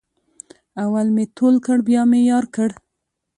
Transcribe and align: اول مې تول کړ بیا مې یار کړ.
اول 0.83 1.07
مې 1.15 1.25
تول 1.35 1.55
کړ 1.65 1.77
بیا 1.87 2.01
مې 2.11 2.19
یار 2.31 2.45
کړ. 2.55 2.69